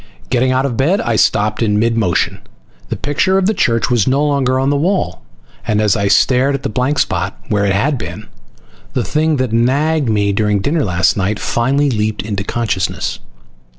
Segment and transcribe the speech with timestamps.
[0.31, 2.41] Getting out of bed, I stopped in mid motion.
[2.89, 5.21] The picture of the church was no longer on the wall.
[5.67, 8.27] And as I stared at the blank spot where it had been,
[8.93, 13.19] the thing that had nagged me during dinner last night finally leaped into consciousness.